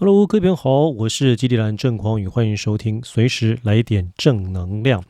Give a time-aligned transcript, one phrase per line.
[0.00, 5.02] Hello，各位朋友好，我是基地兰郑匡宇，欢迎收听随时来点正能量。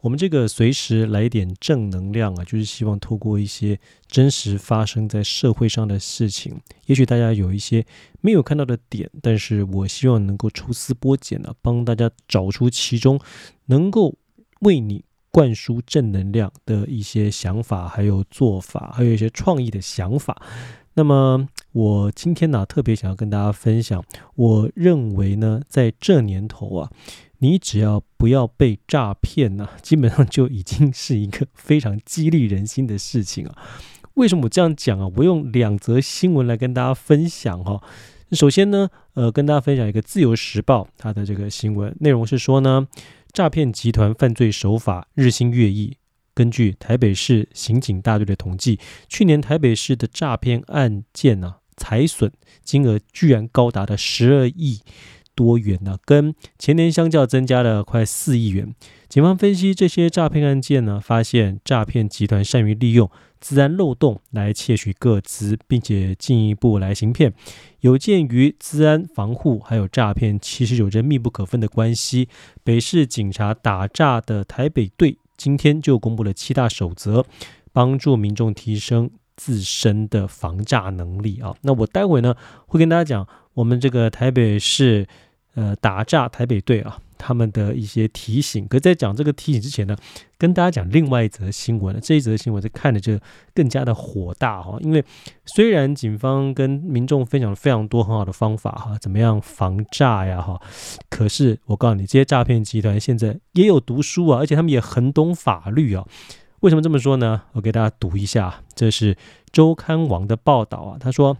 [0.00, 6.56] 我们这个随时来点正能量啊，就是希望透过一些真实发生在社会上的事情，
[6.86, 7.84] 也许大家有一些
[8.20, 13.18] 没有看到的点，但是我希望能够抽丝剥茧呢，帮大家找出其中
[13.66, 14.14] 能够
[14.60, 20.40] 为你灌输正能量的一些想法，还有做法，还有一些创意的想法。
[20.98, 24.04] 那么我今天呢，特别想要跟大家分享，
[24.34, 26.90] 我认为呢，在这年头啊。
[27.38, 33.54] 你只要不要被诈骗呢， 基本上就已经是一个非常激励人心的事情啊。
[34.14, 35.08] 为什么我这样讲啊？
[35.14, 37.80] 我用两则新闻来跟大家分享哈。
[38.32, 42.88] 首先呢，呃，跟大家分享一个《自由时报》它的这个新闻内容是说呢，
[43.32, 45.96] 诈骗集团犯罪手法日新月异。
[46.38, 52.30] 根据台北市刑警大队的统计，去年台北市的诈骗案件呢，财损
[52.62, 54.78] 金额居然高达了十二亿。
[55.34, 55.96] 多元呢？
[56.04, 58.74] 跟前年相较增加了快四亿元。
[59.08, 67.32] 警方分析这些诈骗案件呢，发现诈骗集团善于利用资安漏洞来窃取个资，并且进一步来行骗。
[67.82, 72.28] 有鉴于治安防护还有诈骗其实有着密不可分的关系，
[72.64, 77.24] 北市警察打诈的台北队今天就公布了七大守则，
[77.72, 81.54] 帮助民众提升自身的防诈能力啊。
[81.62, 82.34] 那我待会呢
[82.66, 85.08] 会跟大家讲我们这个台北市。
[85.54, 88.66] 呃，打诈台北队啊，他们的一些提醒。
[88.68, 89.96] 可在讲这个提醒之前呢，
[90.38, 91.98] 跟大家讲另外一则新闻。
[92.00, 93.18] 这一则新闻是看着就
[93.54, 95.04] 更加的火大哈，因为
[95.44, 100.60] 虽然警方跟民众分享了非常多很好的方法哈，怎么样防诈呀哈，
[101.10, 106.06] 可是我告诉你，这些诈骗集团现在也有读书啊，而且他们也很懂法律啊。
[106.60, 107.42] 为什么这么说呢？
[107.52, 109.16] 我给大家读一下，这是
[109.52, 111.36] 周刊网的报道啊，他说。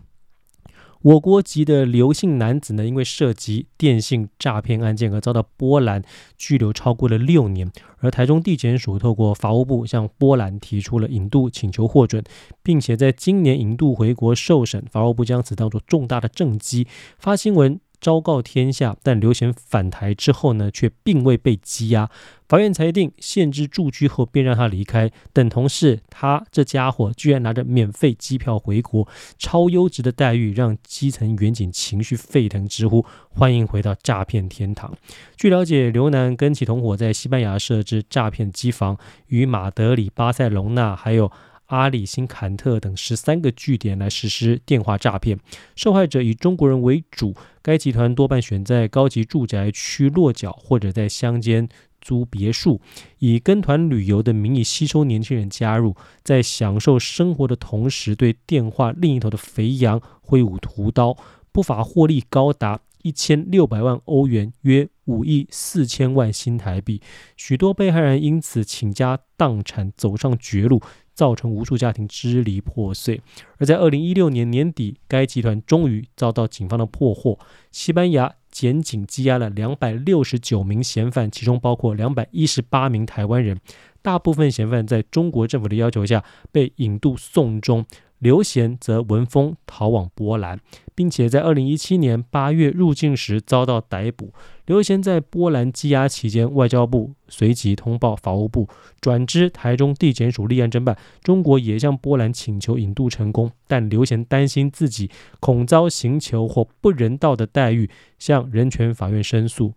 [1.03, 6.03] 我国籍的刘姓男子呢，因为涉及电信诈骗案件而遭到波兰
[6.37, 12.25] 拘留超过了六年，而台中地检署透过法务部向波兰提出了引渡请求获准，
[12.63, 16.87] 并且在今年引渡回国受审，法务部将此当作重大的政绩
[17.19, 17.81] 发新闻。
[18.01, 22.11] 昭告天下，但刘贤返台之后呢，却并未被羁押。
[22.48, 25.11] 法院裁定限制住居后，便让他离开。
[25.35, 29.07] 等同是他这家伙居然拿着免费机票回国，
[29.37, 34.95] 超优质的待遇让基层员警情绪沸腾，直呼欢迎回到诈骗天堂。
[35.37, 41.31] 据了解，刘男跟其同伙在西班牙设置诈骗机房，与马德里、巴塞隆纳还有。
[41.68, 45.39] 阿里、新坎特等十三个据点来实施电话诈骗，
[45.77, 47.34] 受害者以中国人为主。
[47.62, 51.68] 该集团多半选在高级住宅区落脚，或者在乡间
[52.01, 52.80] 租别墅，
[53.18, 61.14] 以跟团旅游的名义吸收年轻人加入，在享受生活的同时，对电话另一头的肥羊挥舞屠刀，
[61.52, 67.02] 不法获利高达一千六百万欧元，约五亿四千万新台币。
[67.36, 70.80] 许多被害人因此倾家荡产，走上绝路。
[71.18, 73.20] 造成无数家庭支离破碎，
[73.56, 77.36] 而在二零一六年年底，该集团终于遭到警方的破获。
[77.73, 83.58] 西班牙检警羁押了两百六十九名嫌犯，其中包括两百一十八名台湾人。
[84.01, 87.84] 大部分嫌犯在中国政府的要求下被引渡送终。
[88.20, 90.61] 刘贤则闻风逃往波兰，
[90.98, 94.35] 并且在二零一七年八月入境时遭到逮捕。
[94.67, 98.69] 刘贤在波兰羁押期间，外交部随即通报法务部，
[99.01, 100.98] 转知台中地检署立案侦办。
[101.23, 105.08] 中国也向波兰请求引渡成功，但刘贤担心自己
[105.39, 107.89] 恐遭刑求或不人道的待遇，
[108.19, 109.75] 向人权法院申诉。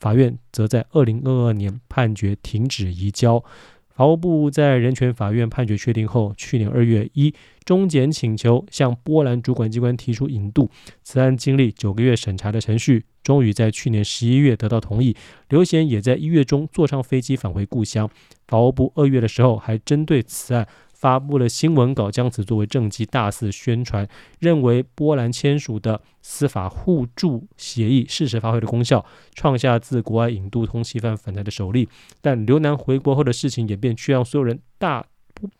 [0.00, 3.44] 法院则在二零二二年判决停止移交。
[3.94, 7.32] 法务部在人权法院判决确定后，去年二月一
[7.64, 10.68] 终检请求向波兰主管机关提出引渡，
[11.04, 15.14] 此案经历九个月审查的程序，终于在去年十一月得到同意。
[15.48, 18.10] 刘贤也在一月中坐上飞机返回故乡。
[18.48, 20.66] 法务部二月的时候还针对此案。
[21.04, 29.04] 发布了新闻稿，将此作为政绩大肆宣传，认为波兰签署的司法互助协议适时发挥了功效，
[29.34, 31.86] 创下自国外引渡通缉犯反台的首例。
[32.22, 35.04] 但刘南回国后的事情演变，却让所有人大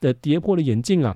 [0.00, 1.14] 的跌破了眼镜啊！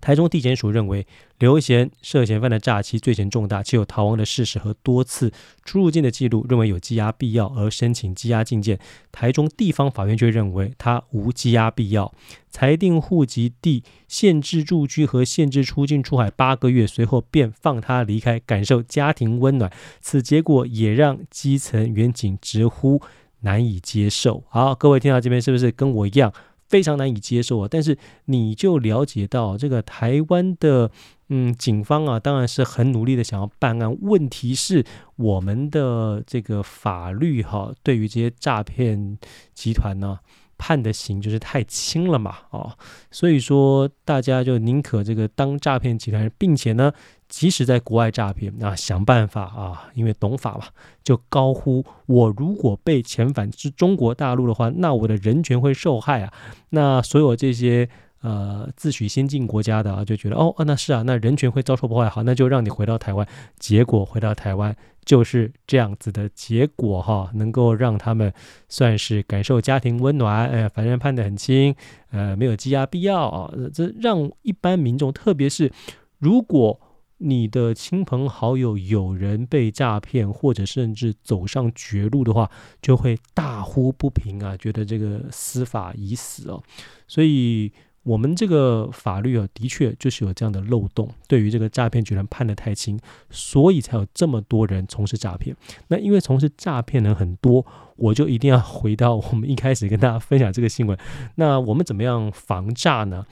[0.00, 1.06] 台中地检署认为，
[1.38, 5.32] 刘贤涉嫌犯的诈欺罪嫌重大，且有逃亡的事实和多次
[5.64, 8.78] 出入境的记录，认为有羁押必要而申请羁押禁见。
[9.10, 12.12] 台中地方法院却认为他无羁押必要，
[12.50, 19.72] 裁定户籍地限制住居和限制出境出海八个月，随后便放他离开，感受家庭温暖。
[20.00, 23.00] 此结果也让基层员警直呼
[23.40, 24.44] 难以接受。
[24.48, 26.32] 好，各位听到这边是不是跟我一样？
[26.74, 27.68] 非常难以接受啊！
[27.70, 30.90] 但是你就了解到这个台湾的
[31.28, 33.96] 嗯，警方啊，当然是很努力的想要办案。
[34.00, 34.84] 问题是，
[35.14, 39.16] 我们的这个法律哈，对于这些诈骗
[39.54, 40.18] 集团呢，
[40.66, 42.72] 判的刑就是太轻了嘛，哦，
[43.10, 46.90] 所以说大家就宁可这个当诈骗集团，并且呢，
[47.28, 50.64] 即使在国外诈骗啊，想办法啊，因为懂法嘛，
[51.02, 56.32] 就高呼我如果被遣返至中国大陆的话，那我的人权会受害啊，
[56.70, 57.90] 那所有这些。
[58.24, 63.28] 呃，自诩先进国家的啊，就觉得哦，那是啊，那人权会遭受破坏，好，那就让你回到台湾。
[63.58, 64.74] 结果回到台湾
[65.04, 68.32] 就是这样子的结果哈，能够让他们
[68.66, 71.74] 算是感受家庭温暖，哎，反正判得很轻，
[72.12, 75.70] 呃，没有羁押必要啊，这让一般民众，特别是
[76.18, 76.80] 如果
[77.18, 82.50] 你的亲朋好友有人被诈骗，或者甚至走上绝路的话，
[82.80, 86.62] 就会大呼不平啊，觉得这个司法已死哦，
[87.06, 87.70] 所以。
[88.04, 92.98] 我们这个法律啊，的确就是有这样的漏洞，对于这个诈骗居然判得太轻，
[93.30, 95.56] 所以才有这么多人从事诈骗。
[95.88, 97.64] 那因为从事诈骗人很多，
[97.96, 100.96] 我就一定要回到我们一开始跟大家分享这个新闻。
[101.36, 103.24] 那我们怎么样防诈呢？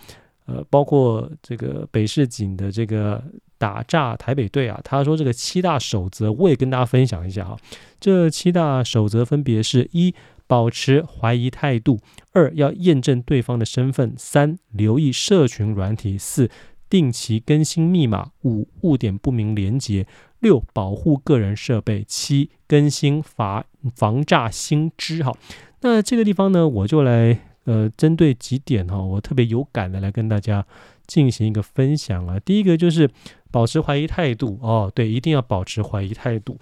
[0.47, 3.23] 呃，包括这个北市警的这个
[3.59, 7.57] 打诈台北队啊，他说这个七大守则，我也跟大家分享一下哈。
[8.01, 10.15] 这七大守则分别是一。
[10.53, 11.99] 保持怀疑态度，
[12.33, 16.51] 二要验证对方的身份，三留意社群软体，四
[16.91, 20.07] 定期更新密码，五误点不明连结，
[20.41, 23.65] 六保护个人设备，七更新防
[23.97, 25.25] 防诈新知。
[25.25, 25.35] 哈，
[25.81, 30.67] 那这个地方呢，我就来呃针对几点哈，我特别有感的来跟大家
[31.07, 32.39] 进行一个分享啊。
[32.39, 33.09] 第一个就是
[33.51, 34.59] 保持怀疑态度。
[34.61, 36.59] 哦，对，一定要保持怀疑态度。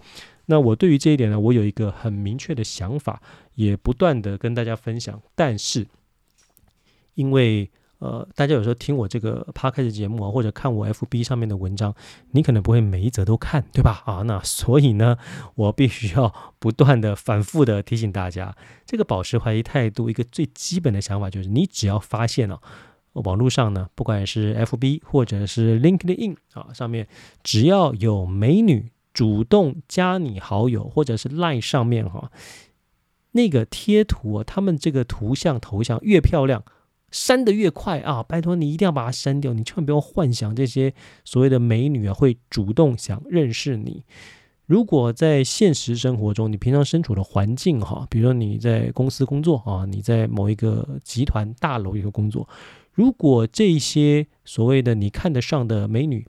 [0.47, 3.23] 那我对于这一点呢，我有一个很明确的想法，
[3.61, 5.21] 也不断的跟大家分享。
[5.35, 5.87] 但是，
[7.15, 11.95] 因为呃，大家有时候听我这个 podcast 节目啊，或者看我 FB 上面的文章，
[12.31, 14.03] 你可能不会每一则都看，对吧？
[14.07, 15.19] 啊，那所以呢，
[15.55, 22.63] 我必须要不断的反复的提醒大家，这个保持怀疑态度，一个最基本的想法就是，你只要发现了
[23.13, 27.07] 网络上呢，不管是 FB 或者是 LinkedIn 啊，上面
[27.43, 28.91] 只要有美女。
[29.13, 32.31] 主动加你好友，或者是 LINE 上面哈，
[33.33, 36.65] 那个贴图啊，他们这个图像头像越漂亮，
[37.11, 38.23] 删得越快啊！
[38.23, 40.95] 拜托你一定要把它删掉，你千万不要幻想这些
[41.25, 44.05] 所谓的美女啊会主动想认识你。
[44.67, 52.49] 如果在现实生活中，你平常身处的环境哈，比如说你在公司工作啊，你在某一个集团大楼一个工作，
[52.93, 56.25] 如果这些所谓的你看得上的美女，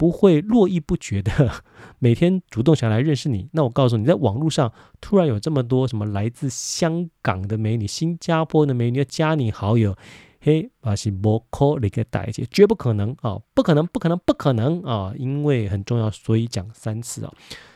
[0.00, 1.30] 不会络绎不绝的
[2.00, 9.94] 每天主动想来认识你，那我告诉你，在网络上突然有这么多什么来自香港的美女、新加坡的美女要加你好友，
[10.40, 13.38] 嘿，把是摩扣你给带起，绝不可能啊！
[13.52, 15.12] 不可能，不可能，不可能啊！
[15.18, 17.32] 因为很重要，所以讲三次啊！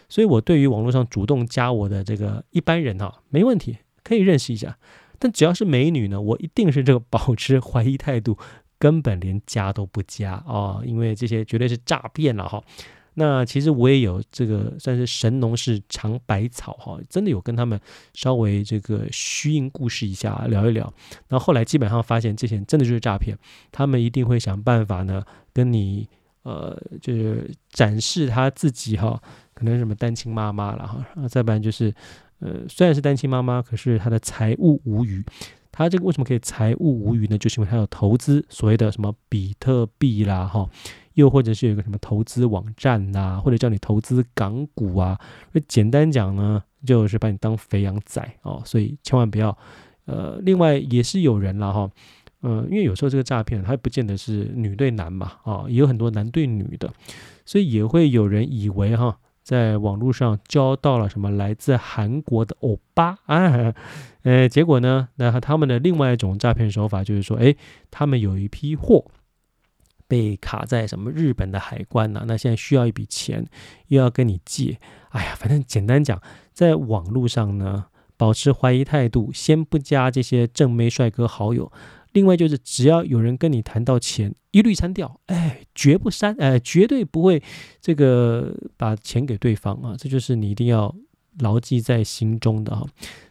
[0.09, 4.79] 所以我对于网络上主动加我的这个一般人哈，没问题，可以认识一下。
[5.19, 8.39] 但只要是美女呢，我一定是这个保持怀疑态度。
[8.85, 12.63] 根本连加都不加啊、哦，因为这些绝对是诈骗了哈。
[13.15, 17.81] 那其实我也有这个算是神农氏尝百草哈，真的有跟他们
[18.13, 20.93] 稍微这个虚应故事一下聊一聊。
[21.29, 23.35] 然后来基本上发现这些真的就是诈骗，
[23.73, 26.07] 他们一定会想办法呢跟你
[26.43, 29.19] 呃就是展示他自己哈，
[29.55, 31.91] 可能什么单亲妈妈了哈，再不然就是
[32.41, 35.25] 呃虽然是单亲妈妈，可是他的财务无余。
[35.77, 37.37] 他这个为什么可以财务无虞呢？
[37.37, 40.71] 就是因为他有投资所谓的什么比特币啦，哈，
[41.15, 45.19] 又或者是有一个什么投资网站呐，或者叫你投资港股啊。
[45.51, 49.59] 那简单讲呢，就是把你当肥羊仔哦，所以千万不要。
[50.05, 51.91] 呃，另外也是有人了哈，
[52.43, 56.93] 呃，因为有时候这个诈骗它不见得是女对男嘛，啊，也有很多男对女的，
[57.45, 59.19] 所以也会有人以为哈。
[59.43, 63.75] 在网络上交到了什么来自韩国的欧巴啊，
[64.25, 67.57] 呃，结果呢，那他们的另外一种诈骗手法就是说，诶，
[67.91, 69.05] 他们有一批货
[70.09, 72.25] 被卡在什么日本的海关呢？
[72.27, 73.47] 那现在需要一笔钱，
[73.89, 74.79] 又要跟你借，
[75.11, 76.21] 哎呀，反正简单讲，
[76.53, 81.71] 在网络上呢，保持怀疑态度，先不加这些正妹帅哥好友。
[82.13, 87.43] 另外就是，只要有人跟你谈到钱，一律删掉，哎，绝不删，哎，绝对不会
[87.81, 90.95] 这个把钱给对方啊，这就是你一定要
[91.41, 92.87] 牢记在心中的哈。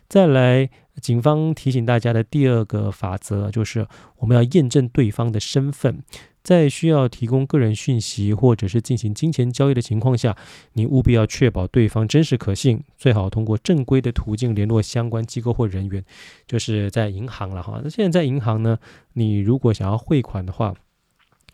[0.08, 0.70] 再来，
[1.02, 6.04] 警方提醒大家的第二个法则就是，我们要验证对方的身份。
[6.44, 10.36] 在需要提供个人讯息或者是进行金钱交易的情况下，
[10.74, 16.04] 你务必要确保对方真实可信，最好通过正规的途径联络相关机构或人员，
[16.46, 17.80] 就是在银行了哈。
[17.82, 18.78] 那现在在银行呢，
[19.14, 20.76] 你如果想要汇款的话，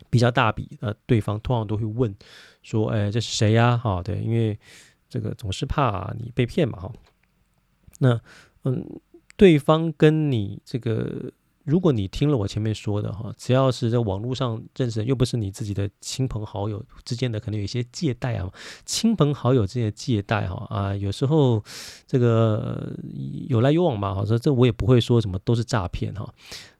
[0.10, 2.14] 比较大笔，呃，对方通常都会问
[2.64, 4.58] 说：“哎，这是谁呀？”哈，对，因为
[5.08, 6.92] 这个总是怕你被骗嘛，哈。
[8.00, 8.20] 那，
[8.64, 9.00] 嗯，
[9.38, 11.32] 对方跟你这个。
[11.66, 18.52] 如果你听了我前面说的哈，只要是在网络上认识，又不是你自己的亲朋好友之间的，可能有一些借贷啊，
[18.86, 21.64] 亲朋好友之间的借贷哈啊，有时候
[22.08, 22.92] 这个
[23.50, 26.34] 有来有往嘛，好说这我也不会说什么都是诈骗哈。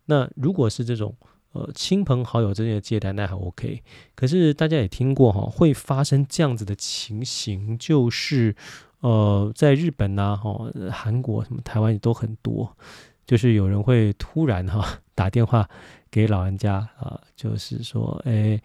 [0.06, 1.16] 那如果是这种
[1.52, 3.84] 呃亲朋好友之间的借贷，那还 OK。
[4.16, 8.56] 可是大家也听过哈，会发生这样子的情形，就是
[9.00, 12.76] 呃在日本呐哈、韩国什么台湾也都很多。
[13.26, 15.70] 就是有人会突然哈、打电话
[16.10, 18.60] 给老人家啊，就是说，哎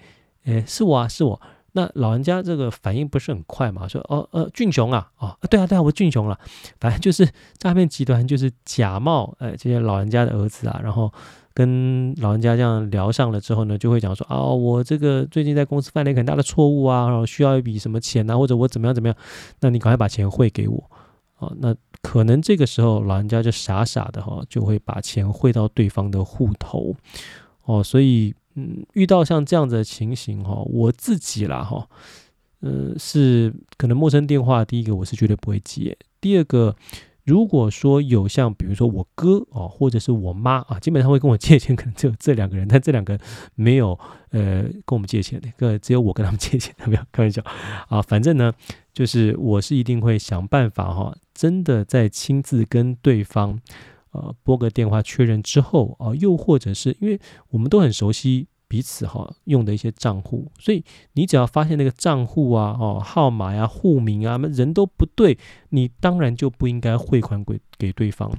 [0.45, 1.38] 哎，是我啊，是我。
[1.73, 6.41] 那老人家这个反应不是很快嘛，说，哦呃，俊雄啊，哦，对啊对啊，我俊雄了。
[6.81, 11.12] 反正就是诈骗集团就是假冒哎这些老人家的儿子啊，然后
[11.54, 19.16] 跟老人家这样聊上了之后呢，就会讲说，哦，我这个最近在公司犯了一个很大的错误啊，然后需要一笔什么钱啊，或者我怎么样怎么样，
[19.61, 20.90] 那你赶快把钱汇给我。
[21.38, 26.94] 哦，那可能这个时候老人家就傻傻的哈，就会把钱汇到对方的户头。
[27.62, 31.87] 哦，所以嗯，遇到像这样子的情形哈，我自己啦哈，
[32.62, 36.75] 嗯，是可能陌生电话，第一个我是绝对不会接，第二个。
[37.25, 43.19] 如果说有像比如说我哥哦，或者是我妈啊，基本上会跟我借钱，可能只有这两个人，但这两个
[43.54, 43.99] 没有
[44.31, 47.43] 呃跟我们借钱的，个只有我跟他们借钱，没有开玩笑
[47.88, 48.02] 啊。
[48.02, 48.52] 反正呢，
[48.93, 53.59] 就是我是一定会想办法哈，真的在亲自跟对方
[54.12, 57.19] 呃拨个电话确认之后啊，又或者是因为
[57.50, 58.49] 我们都很熟悉。
[58.75, 65.38] 彼此哈用的一些账户，所以你只要发现那个账户啊、哦号码呀、户名啊，人都不对，
[65.69, 68.37] 你当然就不应该汇款给给对方。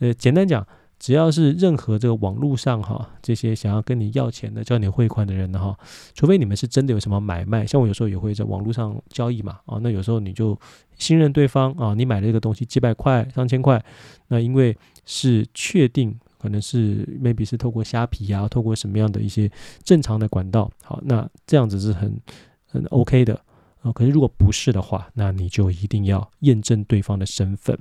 [0.00, 0.66] 呃，简单讲，
[0.98, 5.74] 只要是任何这个网络上哈这些想要跟你要钱的、叫你汇款的人的哈，
[6.12, 10.54] 除非你们是真的有什么买卖，像我有时候也会在网络上交易嘛啊，那有时候你就
[10.98, 13.82] 信任对方啊，你买了这个东西几百块、上千块，
[14.28, 16.20] 那因为是确定。
[16.40, 19.50] 可能是 maybe 是透过虾皮啊，透过什么样的一些
[19.84, 22.18] 正常的管道，好，那这样子是很
[22.66, 23.38] 很 OK 的
[23.82, 23.92] 啊。
[23.92, 27.78] 可是如果不是的话，那你就一定要验证对方的身份。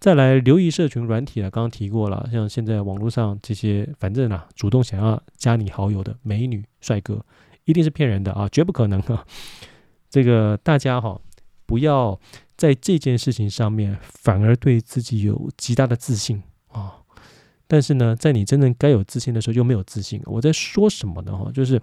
[0.00, 7.24] 再来留意社群软体啊，刚刚提过了，像现在网络上这些，反正啊，主动想要加你好友的美女帅哥，
[7.66, 9.24] 一定是骗人的啊，绝不可能啊。
[10.10, 11.20] 这个大家哈，
[11.66, 12.18] 不要
[12.56, 16.42] 在这件事情上面反而对自己有极大的自信。
[17.72, 20.20] 但是呢，在你真正该有自信的时候，又没有自信。
[20.26, 21.34] 我在说什么呢？
[21.34, 21.80] 哈，就是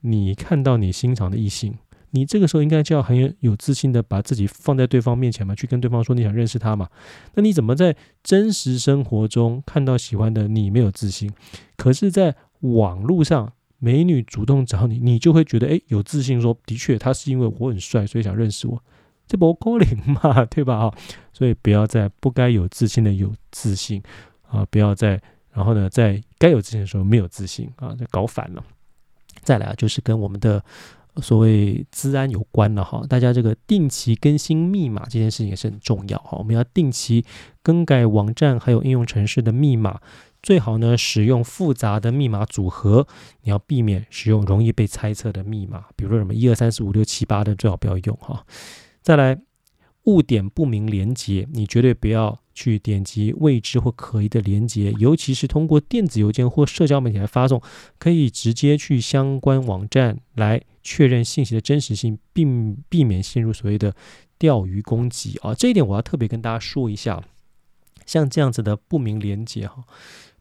[0.00, 1.74] 你看到你欣赏的异性，
[2.10, 6.90] 你这个时候应该就要很有自信的把自己放在对方面前嘛，去跟对方说你想认识他嘛。
[7.36, 11.32] 那你怎么在真实生活中看到喜欢的你没有自信，
[11.78, 18.78] 可是在网络上美女主动找你，你就会觉得诶，有自信说，的确他是因为我很帅，所以想认识我，
[19.26, 20.78] 这不可能嘛，对吧？
[20.80, 20.94] 哈，
[21.32, 24.02] 所以不要在不该有自信的有自信。
[24.50, 25.20] 啊，不要再，
[25.52, 28.62] 然后呢，在该有自信的时候没有自信啊，就搞反了。
[29.42, 30.62] 再来啊，就是跟我们的
[31.22, 33.02] 所谓资安有关了哈。
[33.08, 36.36] 大家这个定期更新密码这件事情也是很重要哈。
[36.36, 37.24] 我们要定期
[37.62, 40.00] 更改网站还有应用程式的密码，
[40.42, 43.06] 最好呢使用复杂的密码组合。
[43.42, 48.44] 你要避免使用容易被猜测的密码，比如说什么一二三四五六七八的，最好不要用哈。
[49.00, 49.40] 再来。
[50.10, 57.62] 误点不明连接，你绝对不要去点击未知或可疑的连接，尤其是通过电子邮件或社交媒体来发送，
[57.96, 63.94] 可以直接去相关网站来确认信息的真实性，并避免陷入所谓的
[64.36, 65.54] 钓鱼攻击啊。
[65.54, 67.22] 这一点我要特别跟大家说一下，
[68.04, 69.84] 像这样子的不明连接哈，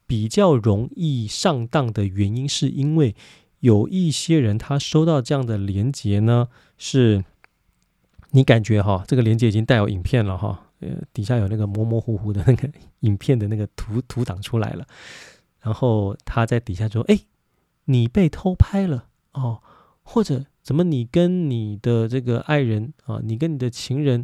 [0.08, 3.16] 比较容易上当的原因，是因为
[3.60, 6.48] 有一些人他收到这样的连接呢
[6.78, 7.24] 是。
[8.32, 12.70] 你感觉哈，这个链接已经带有影片了哈，呃，底下有那个模模糊糊的那个
[13.02, 14.86] 影片的那个图图档出来了，
[15.62, 17.20] 然后他在底下说：“哎，
[17.86, 19.62] 你被偷拍了哦，
[20.04, 24.24] 或者怎么你跟你的这个爱人啊，你跟你的情人，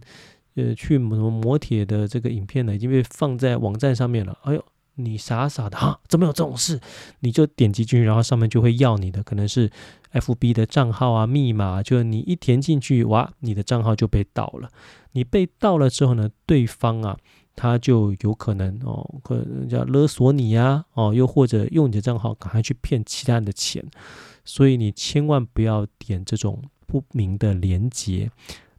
[0.55, 4.63] 呃，去磨磨铁的这个影片呢，已经被放在网站上面了。”哎呦。
[4.95, 6.79] 你傻傻的哈，怎么有这种事？
[7.19, 9.69] 你就点击进去，然后上面就会要你的，可能是
[10.13, 14.69] FB 的账号啊、密码，就你一填进去，哇，你的账号就被盗了。
[15.11, 17.17] 你被盗了之后呢，对方啊，
[17.55, 23.85] 他就有可能哦，可能叫勒索你呀，哦，又或者用你的账号赶快去骗其他人的钱。
[24.45, 28.31] 所以你千万不要点这种不明的连接。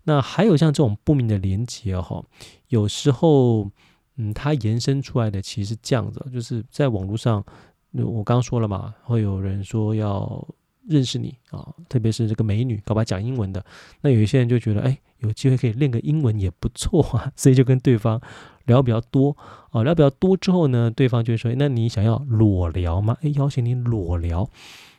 [0.05, 2.25] 那还有像这种不明的连接哈，
[2.69, 3.71] 有时候。
[4.17, 7.45] 嗯，它延伸出来的其实是这样子，就是在网络上，
[7.93, 10.47] 我刚刚说了嘛，会有人说要
[10.89, 13.65] 认识你啊，特别是这个美女，搞不好讲英文的，
[14.01, 18.21] 那有一些人就觉得，哎，有机会可以练个英文也不错啊， 所以就跟对方
[18.67, 19.37] 聊比较多。
[19.71, 23.17] 啊，聊比较多之后呢，对方就会说，那你想要裸聊吗？
[23.21, 24.49] 哎，邀请你裸聊，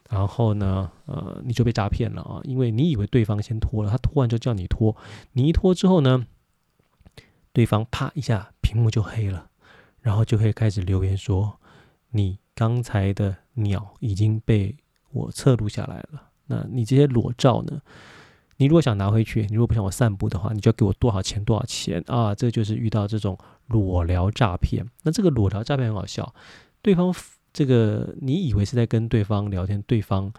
[0.09, 4.95] 然后呢，呃，你就被诈骗了啊，因为你以为对方先脱了，他脱完就叫你脱，
[5.33, 6.27] 你一脱之后呢，
[7.57, 9.49] 对方啪一下屏幕就黑了，
[10.01, 11.59] 然后就会开始留言说，
[12.11, 14.75] 你刚才的鸟已经被。
[15.09, 17.81] 我侧录下来了，那你这些裸照呢？
[18.57, 21.43] 你如果想拿回去，你如果不想我散布的话，你就要给我多少钱？
[21.43, 22.35] 多少钱啊？
[22.35, 23.35] 这就是遇到这种
[23.67, 24.85] 裸聊诈骗。
[25.03, 26.35] 那这个裸聊诈骗很好笑，
[26.83, 27.11] 对方
[27.51, 30.31] 这个你以为是在跟对方聊天，对方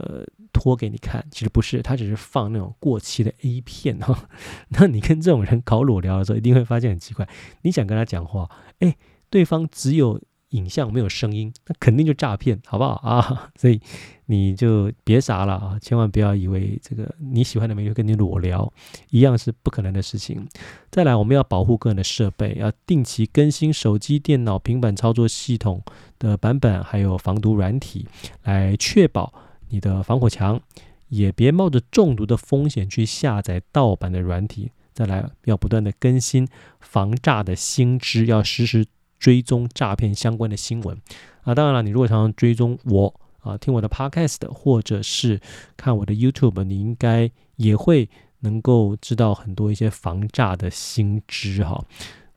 [0.00, 4.28] 呃拖给你看，其实不是，他只是放那种过期的 A 片哈。
[4.70, 7.28] 那你跟这种人搞裸聊的时候，一定会发现很奇怪。
[7.62, 8.96] 你想跟他讲话，哎，
[9.28, 10.20] 对方只有。
[10.50, 13.50] 影像没有声音，那肯定就诈骗，好不好啊？
[13.54, 13.80] 所以
[14.26, 15.78] 你就别傻了啊！
[15.80, 18.72] 千万不要以为这个你喜欢的美女跟你裸聊
[19.10, 20.44] 一样是不可能的事情。
[20.90, 25.80] 再来，我们要保护个人的设备，要定期更新手机、电脑、平板操作系统
[26.18, 28.08] 的版本，还有防毒软体，
[28.42, 29.32] 来确保
[29.70, 30.60] 你的防火墙。
[31.08, 34.70] 也别冒着中毒的风险去下载盗版的软体。
[34.92, 36.46] 再来，要不断的更新
[36.78, 38.86] 防诈的新知，要实时。
[39.18, 40.96] 追踪诈骗相关的新闻
[41.42, 45.38] 啊，当然了，你如果常常追踪我啊，听我的 podcast 或者是
[45.76, 48.08] 看我的 YouTube，你应该也会
[48.38, 51.84] 能够知道很多一些防诈的新知哈。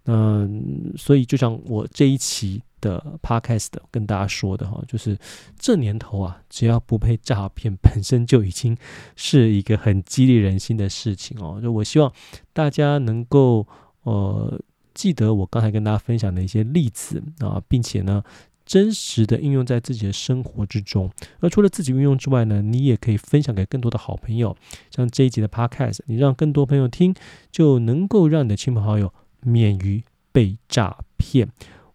[0.05, 5.17] 嗯，所以就像我这一期的 podcast 跟大家说的哈，就是
[5.57, 8.77] 这年头啊，只要不被诈骗，本身就已经
[9.15, 11.60] 是一个很激励人心的事情哦。
[11.62, 12.12] 就我希望
[12.53, 13.67] 大家能够
[14.03, 14.60] 呃。
[14.95, 18.24] 记得我刚才跟大家分享的一些例子啊，并且呢，
[18.63, 21.10] 真实的应用在自己的生活之中。
[21.39, 24.55] 而除了自己运用之外呢，你也可以分享给更多的好朋友。
[24.91, 27.15] 像这一集的 Podcast，你让更多朋友听，
[27.51, 29.12] 就能够让你的亲朋好友
[29.45, 31.47] 免于被诈骗。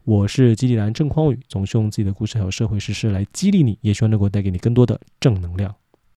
[0.04, 5.74] 我是基地男郑匡宇，总是用自己的故事还有社会实事来激励你，也希望能够带给你更多的正能量。